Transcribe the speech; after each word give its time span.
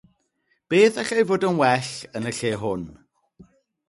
Beth 0.69 0.99
allai 1.01 1.23
fod 1.29 1.45
yn 1.49 1.59
well 1.61 1.93
yn 2.17 2.29
y 2.31 2.33
lle 2.39 2.51
hwn? 2.63 2.87